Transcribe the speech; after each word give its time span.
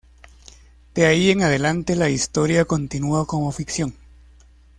De 0.95 1.05
ahí 1.05 1.29
en 1.29 1.43
adelante, 1.43 1.95
la 1.95 2.09
historia 2.09 2.65
continúa 2.65 3.27
como 3.27 3.51
ficción. 3.51 3.93